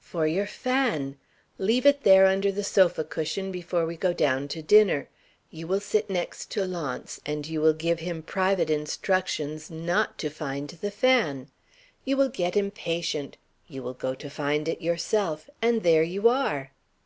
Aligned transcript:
"For 0.00 0.26
your 0.26 0.46
fan. 0.46 1.18
Leave 1.58 1.84
it 1.84 2.02
there 2.02 2.24
under 2.24 2.50
the 2.50 2.64
sofa 2.64 3.04
cushion 3.04 3.52
before 3.52 3.84
we 3.84 3.94
go 3.94 4.14
down 4.14 4.48
to 4.48 4.62
dinner. 4.62 5.10
You 5.50 5.66
will 5.66 5.80
sit 5.80 6.08
next 6.08 6.50
to 6.52 6.64
Launce, 6.64 7.20
and 7.26 7.46
you 7.46 7.60
will 7.60 7.74
give 7.74 8.00
him 8.00 8.22
private 8.22 8.70
instructions 8.70 9.70
not 9.70 10.16
to 10.16 10.30
find 10.30 10.70
the 10.70 10.90
fan. 10.90 11.50
You 12.06 12.16
will 12.16 12.30
get 12.30 12.56
impatient 12.56 13.36
you 13.68 13.82
will 13.82 13.92
go 13.92 14.14
to 14.14 14.30
find 14.30 14.66
it 14.66 14.80
yourself 14.80 15.50
and 15.60 15.82
there 15.82 16.02
you 16.02 16.26
are. 16.26 16.72